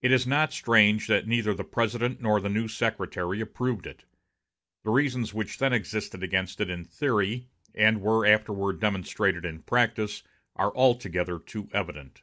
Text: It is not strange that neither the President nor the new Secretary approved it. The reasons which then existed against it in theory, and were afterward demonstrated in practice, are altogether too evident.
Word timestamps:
It 0.00 0.12
is 0.12 0.28
not 0.28 0.52
strange 0.52 1.08
that 1.08 1.26
neither 1.26 1.52
the 1.54 1.64
President 1.64 2.20
nor 2.20 2.40
the 2.40 2.48
new 2.48 2.68
Secretary 2.68 3.40
approved 3.40 3.84
it. 3.84 4.04
The 4.84 4.90
reasons 4.92 5.34
which 5.34 5.58
then 5.58 5.72
existed 5.72 6.22
against 6.22 6.60
it 6.60 6.70
in 6.70 6.84
theory, 6.84 7.48
and 7.74 8.00
were 8.00 8.24
afterward 8.24 8.78
demonstrated 8.78 9.44
in 9.44 9.62
practice, 9.64 10.22
are 10.54 10.72
altogether 10.76 11.40
too 11.40 11.68
evident. 11.72 12.22